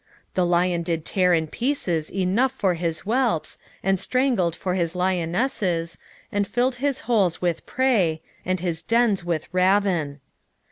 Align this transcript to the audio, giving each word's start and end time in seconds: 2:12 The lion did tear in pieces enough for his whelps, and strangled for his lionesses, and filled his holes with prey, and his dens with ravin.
2:12 0.31 0.33
The 0.33 0.45
lion 0.47 0.81
did 0.81 1.05
tear 1.05 1.31
in 1.31 1.45
pieces 1.45 2.11
enough 2.11 2.51
for 2.51 2.73
his 2.73 3.01
whelps, 3.01 3.59
and 3.83 3.99
strangled 3.99 4.55
for 4.55 4.73
his 4.73 4.95
lionesses, 4.95 5.99
and 6.31 6.47
filled 6.47 6.77
his 6.77 7.01
holes 7.01 7.39
with 7.39 7.67
prey, 7.67 8.19
and 8.43 8.59
his 8.61 8.81
dens 8.81 9.23
with 9.23 9.47
ravin. 9.51 10.19